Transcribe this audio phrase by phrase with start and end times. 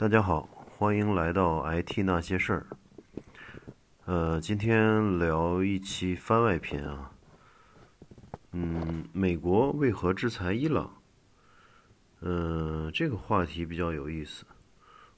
[0.00, 2.66] 大家好，欢迎来到 IT 那些事儿。
[4.06, 7.12] 呃，今天聊一期番外篇啊。
[8.52, 11.02] 嗯，美国为何制裁伊朗？
[12.20, 14.46] 嗯，这个话题比较有意思。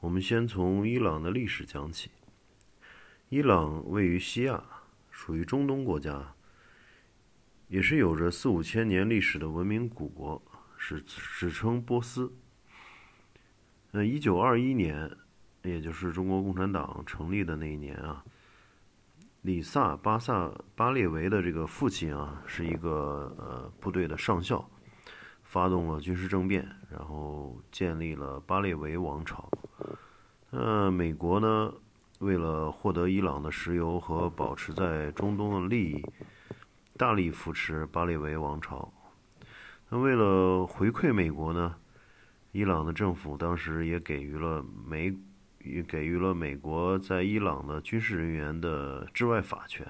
[0.00, 2.10] 我们先从伊朗的历史讲起。
[3.28, 4.60] 伊朗位于西亚，
[5.08, 6.34] 属于中东国家，
[7.68, 10.42] 也是有着四五千年历史的文明古国，
[10.76, 12.32] 是史称波斯。
[13.94, 15.08] 呃，一九二一年，
[15.62, 18.24] 也就是中国共产党成立的那一年啊，
[19.42, 24.68] 里萨巴萨巴列维的这个父亲啊，是一个呃部队的上校，
[25.44, 29.48] 发动了军事政变，然后建立了巴列维王朝。
[30.50, 31.72] 呃，美国呢？
[32.18, 36.04] 为了获得伊朗的石油和保持在中东的利益，
[36.96, 38.92] 大力扶持巴列维王朝。
[39.88, 41.76] 那为了回馈美国呢，
[42.54, 45.12] 伊朗的政府当时也给予了美，
[45.64, 49.84] 也给予了美国在伊朗的军事人员的治外法权。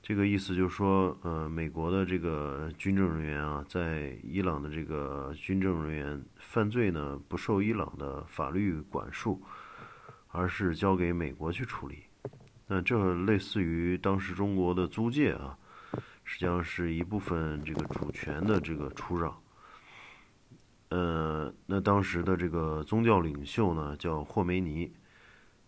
[0.00, 9.42] 这个意思就是说，呃，美国的这个军政人员啊，在伊朗的这个军政人员犯罪呢，不受伊朗的法律管束。
[10.32, 12.04] 而是交给美国去处理，
[12.68, 15.58] 那这类似于当时中国的租界啊，
[16.22, 19.36] 实际上是一部分这个主权的这个出让。
[20.90, 24.92] 呃，那当时的这个宗教领袖呢叫霍梅尼，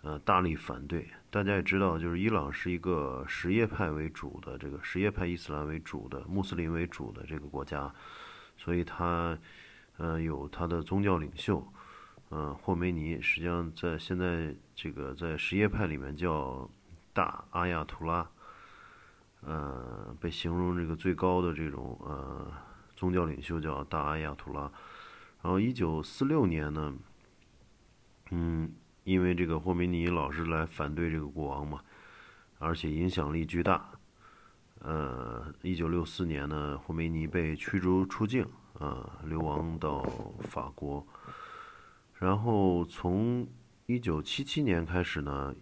[0.03, 1.09] 呃，大力反对。
[1.31, 7.95] 大家也知道，就是伊朗是一个什叶派为主的这个什叶派伊斯兰为主的穆斯林为主的这个国家，
[8.57, 9.39] 所以他
[9.97, 11.65] 呃有他的宗教领袖。
[12.31, 16.69] 嗯，霍梅尼实际上在现在这个在什叶派里面叫
[17.13, 18.29] 大阿亚图拉，
[19.43, 22.51] 呃，被形容这个最高的这种呃
[22.97, 24.69] 宗教领袖叫大阿亚图拉。
[25.43, 26.95] 然后一九四六年呢，
[28.31, 31.81] 嗯，因为这个霍梅尼老是来反对这个国王嘛，
[32.59, 33.91] 而且影响力巨大，
[34.79, 38.47] 呃，一九六四年呢，霍梅尼被驱逐出境，
[38.79, 40.03] 啊，流亡到
[40.43, 41.05] 法国。
[42.21, 43.45] 然后从
[43.87, 45.53] 一九七七年开始呢，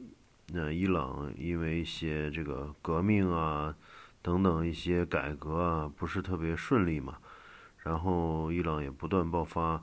[0.48, 3.74] 那伊朗因为一些这个革命啊
[4.20, 7.16] 等等一些改革啊不是特别顺利嘛，
[7.82, 9.82] 然后伊朗也不断爆发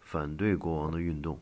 [0.00, 1.40] 反对国王的运动，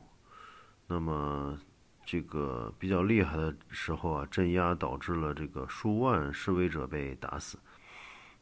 [0.87, 1.59] 那么
[2.05, 7.59] 这个比较厉害的时候啊，镇压导致了这个数万示威者被打死，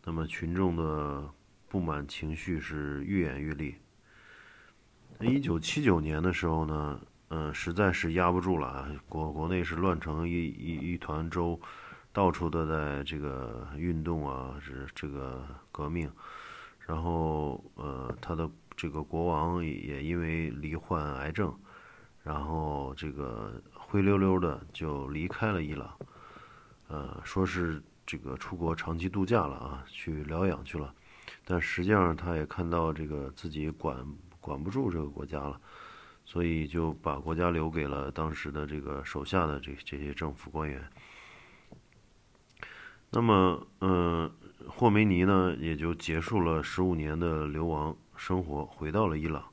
[0.05, 1.29] 那么群众的
[1.69, 3.75] 不满情绪是愈演愈烈。
[5.21, 11.61] 一九七九年的时候呢，嗯，实在是压不住了啊，国国内是乱成一一一团粥，
[12.13, 16.11] 到处都在这个运动啊，是这个革命，
[16.87, 21.55] 然后呃，他的这个国王也因为罹患癌症，
[22.23, 25.97] 然后这个灰溜溜的就离开了伊朗，
[26.89, 30.95] 呃，说是这个出国长期度假了啊，去疗养去了，
[31.45, 34.07] 但实际上他也看到这个自己管。
[34.43, 35.61] 管不住这个国家了，
[36.25, 40.83] 所以就把国家留给了当时的这个手下的这这些政府官员。
[43.11, 44.29] 那么，嗯，
[44.69, 49.45] 霍梅尼呢，也就结束了十五年的流亡生活，回到了伊朗。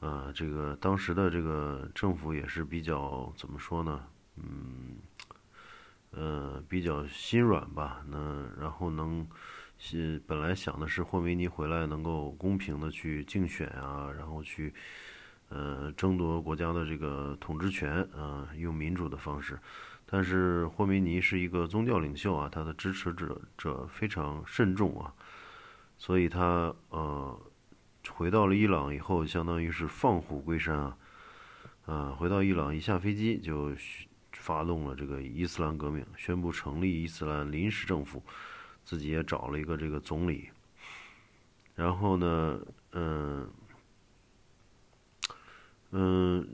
[0.00, 4.04] 啊，这个当时的这个政府也是比较怎么说呢？
[4.36, 4.96] 嗯，
[6.10, 8.04] 呃，比较心软吧。
[8.08, 9.26] 那然后能。
[9.84, 14.72] 是本来想的是霍梅尼回来能够公平的去竞选啊，然后去，
[15.52, 19.58] 呃，争夺国家的这个统治权啊，用民主的方式。
[20.06, 25.12] 但是霍梅尼是一个宗教领袖啊，他的支持者者非常慎重啊，
[25.98, 27.38] 所以他呃
[28.10, 30.96] 回到了伊朗以后，相当于是放虎归山啊，
[31.86, 33.72] 啊，回到伊朗一下飞机就
[34.32, 38.22] 发动了这个伊斯兰革命，宣布成立伊斯兰临时政府。
[38.84, 40.50] 自己也找了一个这个总理，
[41.76, 42.58] 然后呢，
[42.94, 43.48] 嗯，
[45.92, 46.46] 嗯，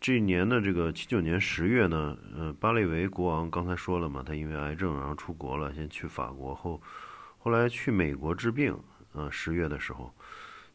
[0.00, 6.80] 这年的这个七九年十月呢，呃，巴列维国王刚才说了嘛，他因为癌症然后出国了，先去法国后，
[7.38, 8.78] 后来去美国治病，
[9.12, 10.14] 呃，十月的时候，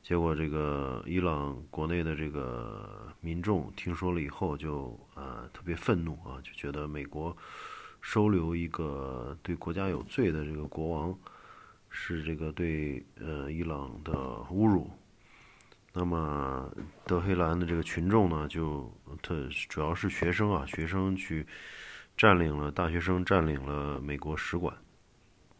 [0.02, 7.36] 结果这个伊朗国内的这个民众听说了以后，就啊特别愤怒啊，就觉得美国。
[8.06, 11.18] 收留一个对国家有罪的这个国王，
[11.90, 14.12] 是这个对呃伊朗的
[14.52, 14.92] 侮辱。
[15.96, 16.76] 那么
[17.06, 18.92] 德黑兰的这个群众呢，就
[19.22, 21.46] 特主要是学生啊，学生去
[22.18, 24.76] 占领了大学生占领了美国使馆，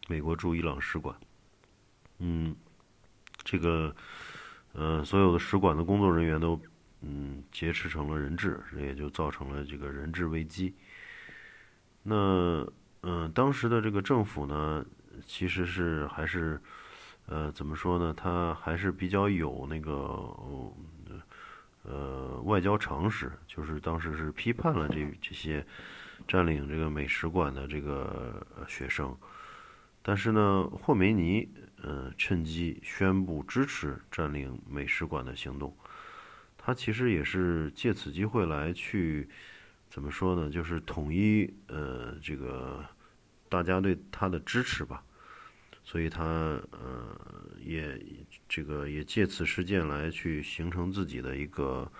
[0.08, 1.16] 美国驻伊朗使馆。
[2.18, 2.54] 嗯，
[3.44, 3.94] 这个
[4.72, 6.60] 呃所有的使馆的工作人员都
[7.00, 10.74] 嗯劫持成了人质，也就造成了这个人质危机。
[12.02, 12.66] 那
[13.02, 14.84] 嗯，当时的这个政府呢，
[15.24, 16.60] 其实是还是
[17.26, 18.14] 呃怎么说呢？
[18.16, 19.92] 他还是比较有那个
[21.82, 25.64] 呃外交常识，就是当时是批判了这这些
[26.26, 29.16] 占领这个美使馆的这个学生。
[30.02, 31.48] 但是呢，霍梅尼
[31.82, 35.74] 呃趁机宣布支持占领美使馆的行动，
[36.58, 39.26] 他其实也是借此机会来去
[39.88, 40.50] 怎么说呢？
[40.50, 42.84] 就是统一呃这个
[43.48, 45.02] 大家对他的支持吧，
[45.84, 47.16] 所以他呃
[47.60, 48.00] 也
[48.48, 51.90] 这个也借此事件来去形成自己的一个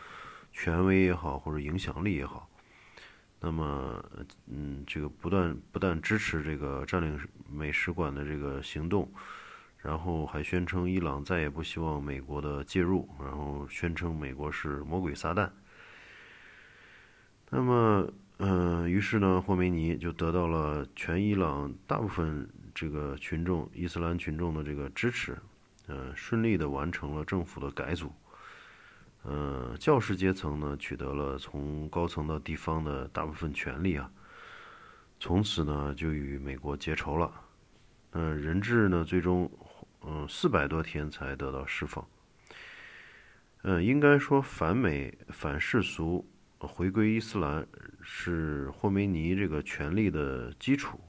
[0.52, 2.48] 权威也好，或者影响力也好。
[3.40, 4.02] 那么，
[4.46, 9.12] 嗯，这个不断不但支持这个占领美使馆的这个行动，
[9.76, 15.50] 然后还宣称伊朗再也不希望美国的介入，然后宣称美国是魔鬼撒旦。
[17.50, 25.38] 那么，嗯，于是呢，霍梅尼就得到了全伊朗大部分这个群众、伊斯兰群众的这个支持，
[25.86, 28.12] 嗯，顺利的完成了政府的改组。
[29.22, 34.10] 呃，教师阶层呢，取得了从高层到地方的大部分权利啊，
[35.20, 37.32] 从此呢，就与美国结仇了。
[38.10, 39.50] 嗯，人质呢，最终
[40.04, 42.04] 嗯四百多天才得到释放。
[43.62, 46.28] 嗯，应该说反美反世俗
[46.66, 47.66] 回归伊斯兰
[48.02, 51.00] 是霍梅尼这个权力的基础。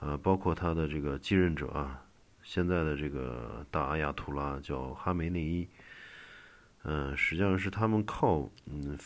[0.00, 2.02] 呃，包括他的这个继任者啊，
[2.42, 5.68] 现在的这个大阿亚图拉叫哈梅内伊。
[6.84, 8.98] 嗯，实际上是他们靠，嗯，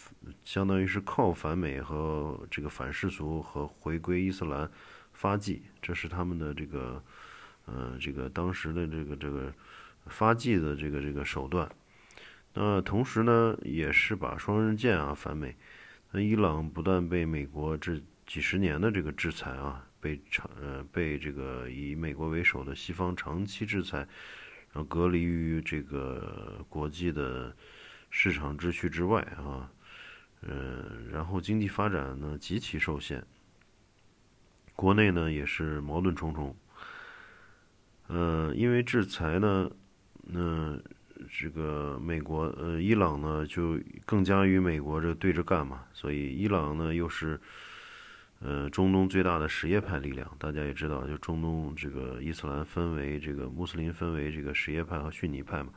[0.45, 4.71] 相当于是靠反美和这个反世俗和回归伊斯兰
[5.13, 7.03] 发迹，这是他们的这个，
[7.67, 9.53] 呃，这个当时的这个这个
[10.07, 11.69] 发迹的这个这个手段。
[12.55, 15.55] 那同时呢，也是把双刃剑啊反美。
[16.11, 24.07] 那伊朗不断被美国这几十年的这个制裁啊，被长呃被这个以美国为首的西方长期制裁。
[24.73, 27.55] 然后隔离于这个国际的
[28.11, 29.71] 市场秩序之外啊，
[30.43, 33.25] 嗯，然后经济发展呢极其受限，
[34.75, 36.57] 国内呢也是矛盾重重，
[38.09, 39.71] 呃，因为制裁呢，
[40.25, 40.77] 那
[41.31, 47.41] 这个美国呃伊朗呢就更加与美国这对着干嘛，所以伊朗呢又是。
[48.41, 55.71] 呃，中东最大的什叶派力量，大家也知道，就中东这个伊斯兰分为这个穆斯林分为这个什叶派和逊尼派嘛，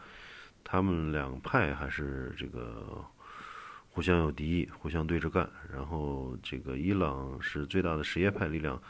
[0.66, 3.02] 他们两派还是这个
[3.92, 5.50] 互相有敌意，互相对着干。
[5.72, 8.82] 然后这个伊朗是最大的什叶派力量，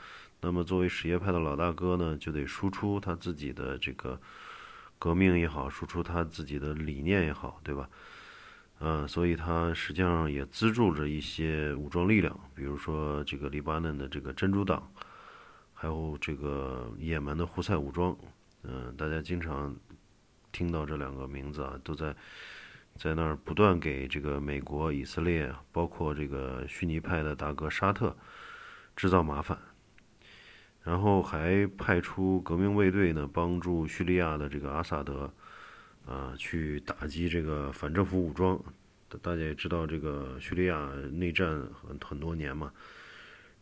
[0.41, 4.19] 那么作为什叶派的老大哥呢，就得输出他自己的这个
[4.99, 7.89] 革命也好，输出他自己的理念也好，对吧？
[8.79, 14.88] 嗯，所以他实际上也资助着一些武装力量，比如说这个黎巴嫩的这个真主党，
[15.73, 18.15] 还有这个也门的胡塞武装。
[18.63, 19.75] 嗯，大家经常
[20.51, 22.15] 听到这两个名字啊，都在
[22.95, 28.15] 在那儿不断给这个美国、以色列，包括这个逊尼派的大哥沙特
[28.95, 29.57] 制造麻烦，
[30.87, 35.29] 然后还派出革命卫队呢，帮助叙利亚的这个阿萨德。
[36.07, 38.57] 啊，去打击这个反政府武装，
[39.21, 42.71] 大家也知道，这个叙利亚内战很很多年嘛，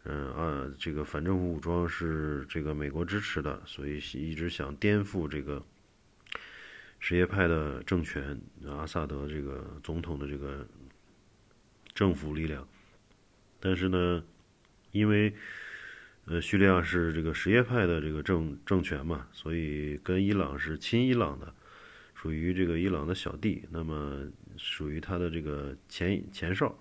[0.03, 5.59] 嗯啊，这个反政府武装是这个美国支持的，所以一直想颠覆这个
[6.99, 10.63] 什叶派的政权，阿萨德这个总统的这个
[11.95, 12.67] 政府力量，
[13.59, 14.23] 但是呢，
[14.91, 15.33] 因为
[16.25, 21.53] 呃叙利亚是这个什叶派的这个政政权嘛，所以跟伊朗是亲伊朗的。
[22.17, 24.25] 属于这个伊朗的小弟，那么
[24.57, 26.75] 属于他的这个前前哨，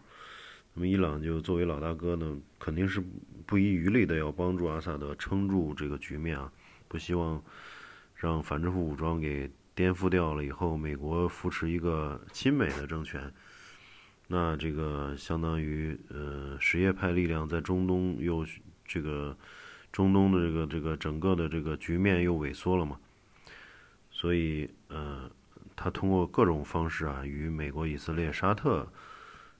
[0.72, 3.02] 那么伊朗就作为老大哥呢，肯定是
[3.44, 6.50] 不遗余力的要帮助阿萨德撑住这个局面啊，
[6.88, 7.42] 不希望
[8.14, 13.30] 让反政府武装给颠覆掉了以后，美国扶持一个亲美的政权，
[14.28, 18.46] 那这个相当于呃什叶派力量在中东又
[18.84, 19.36] 这个
[19.92, 22.98] 中东的这个这个整个的这个局面又萎缩了嘛。
[24.10, 25.28] 所以，呃，
[25.74, 28.88] 他通过各种方式啊，与美国、以色列、沙特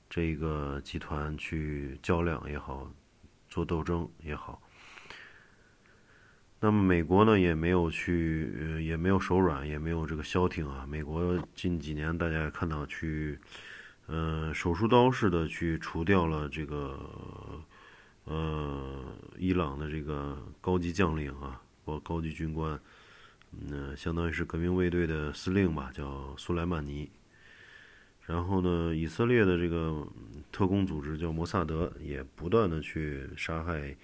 [0.09, 2.89] 这个集团去较量也好，
[3.49, 4.61] 做斗争也好。
[6.61, 10.85] 那么，美国呢，也没有去，也没有手软，也没有这个消停啊。
[10.87, 13.37] 美国近几年大家也看到，去，
[14.07, 16.97] 呃，手术刀似的去除掉了这个，
[18.25, 22.79] 呃，伊朗的这个高级将领啊，或高级军官。
[23.51, 27.09] 嗯，相当于是革命卫队的司令吧，叫苏莱曼尼。
[28.25, 30.05] 然后呢，以色列的这个
[30.51, 33.95] 特工组织叫摩萨德，也不断的去杀害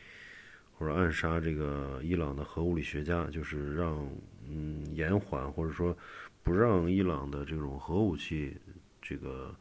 [0.78, 4.08] 或者暗杀这个伊朗的核物理学家，就是让
[4.48, 5.98] 嗯延缓或者说
[6.44, 8.56] 不让伊朗的这种核武器
[9.02, 9.54] 这个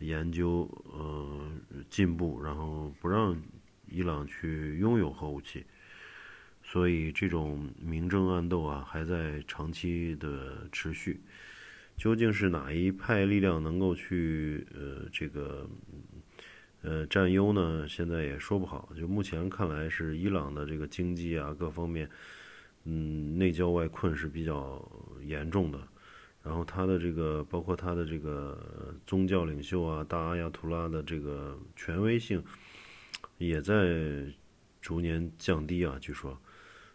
[0.00, 1.48] 研究呃
[1.88, 3.40] 进步，然后不让
[3.88, 5.64] 伊朗去拥有核武器。
[6.62, 11.20] 所以这种明争暗斗啊，还在长期的持续。
[11.96, 15.66] 究竟是哪一派力量能够去呃这个
[16.82, 17.86] 呃占优呢？
[17.88, 18.92] 现在也说不好。
[18.94, 22.10] 就目前看来，是伊朗的这个经济啊各方面，
[22.84, 24.86] 嗯内焦外困是比较
[25.22, 25.80] 严重的。
[26.42, 32.44] 然后他的这个包括他的这个宗教领袖啊大阿亚图拉的这个权威性，
[33.38, 34.24] 也在
[34.80, 35.96] 逐年降低啊。
[36.00, 36.38] 据说。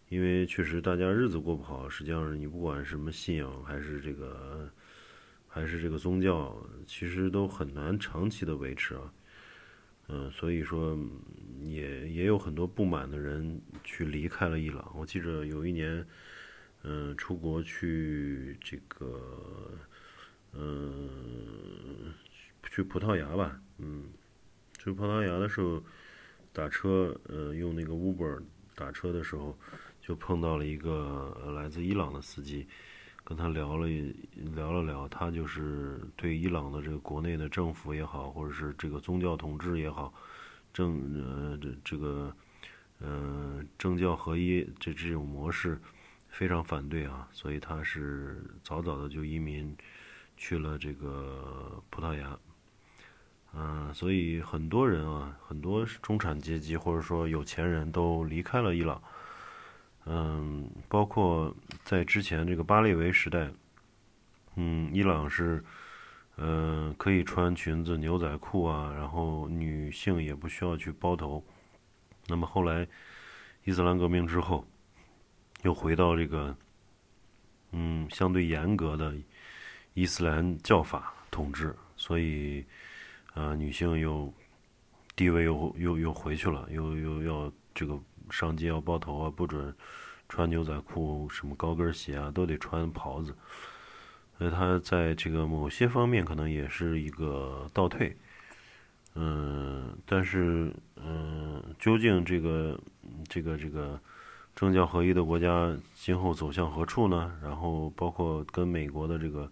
[0.10, 4.70] 因为确实大家日子过不好，实际上你不管什么信仰还是这个，
[5.48, 6.54] 还是这个宗教，
[6.86, 9.14] 其实都很难长期的维持啊。
[10.10, 11.00] 嗯，所以说
[11.62, 14.92] 也也有很多不满的人去离开了伊朗。
[14.98, 16.06] 我记着有一年，
[16.84, 19.72] 嗯，出国去这个，
[20.52, 22.14] 嗯，
[22.70, 24.10] 去葡萄牙吧，嗯，
[24.78, 25.82] 去葡萄牙的时候
[26.54, 28.42] 打车，呃，用那个 Uber
[28.76, 29.58] 打车的时候。
[30.04, 32.68] 就碰到了一个来自伊朗的司机，
[33.24, 33.88] 跟他聊了
[34.56, 40.12] 聊了聊，他就是对伊朗的这个国内的政府也好，或者是这个宗教统治也好，
[40.74, 42.36] 政呃这这个
[42.98, 45.80] 呃政教合一这这种模式
[46.28, 49.78] 非常反对啊，所以他是早早的就移民
[50.36, 52.38] 去了这个葡萄牙，
[53.54, 59.02] 嗯，所以很多人啊，很多中产阶级或者说有钱人都离开了伊朗。
[60.06, 63.52] 嗯，包括在之前这个巴列维时代，
[64.56, 65.64] 嗯，伊朗是，
[66.38, 71.44] 嗯，可以穿裙子、牛仔裤啊，然后女性也不需要去包头。
[72.28, 72.88] 那么后来，
[73.64, 74.66] 伊斯兰革命之后，
[75.62, 76.56] 又回到这个，
[77.72, 79.14] 嗯，相对严格的
[79.94, 82.66] 伊斯兰教法统治，所以，
[83.34, 84.34] 呃，女性又
[85.16, 88.00] 地位又又又回去了，又又要这个。
[88.30, 89.76] 上街要包头啊，不准
[90.30, 93.36] 穿牛仔裤，什么高跟鞋啊，都得穿袍子。
[94.38, 98.16] 所以他在这个某些方面可能也是一个倒退。
[99.16, 102.80] 嗯，但是嗯，究竟这个
[103.28, 104.00] 这个这个
[104.56, 107.38] 政教合一的国家今后走向何处呢？
[107.44, 109.52] 然后包括跟美国的这个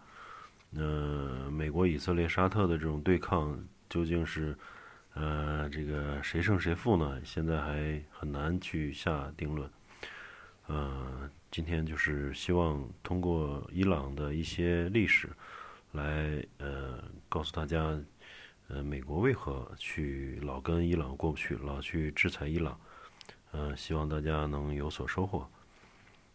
[0.75, 3.59] 呃美国、以色列、沙特的这种对抗，
[3.89, 4.55] 究竟是？
[5.15, 7.19] 呃，这个谁胜谁负呢？
[7.25, 9.69] 现在还很难去下定论。
[10.67, 15.27] 呃，今天就是希望通过伊朗的一些历史，
[15.91, 17.99] 来呃告诉大家，
[18.69, 22.79] 呃，美国为何去老跟伊朗过不去，老去制裁伊朗。
[23.51, 25.45] 呃，希望大家能有所收获。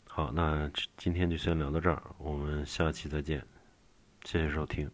[0.09, 3.43] 好，那今天就先聊到这儿，我们下期再见，
[4.25, 4.91] 谢谢收听。